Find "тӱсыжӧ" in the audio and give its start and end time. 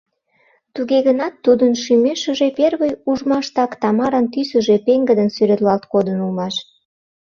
4.33-4.75